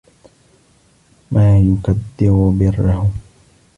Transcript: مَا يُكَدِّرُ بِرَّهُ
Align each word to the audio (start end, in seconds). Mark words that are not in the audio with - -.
مَا 1.31 1.59
يُكَدِّرُ 1.59 2.49
بِرَّهُ 2.51 3.11